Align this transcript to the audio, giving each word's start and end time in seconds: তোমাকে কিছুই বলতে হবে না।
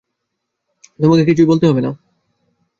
তোমাকে 0.99 1.23
কিছুই 1.25 1.45
বলতে 1.45 1.65
হবে 1.67 1.81
না। 1.81 1.91